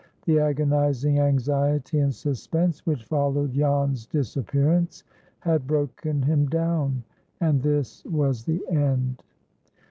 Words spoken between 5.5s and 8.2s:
broken him down, and this